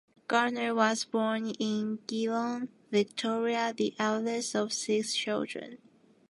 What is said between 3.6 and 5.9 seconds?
the eldest of six children.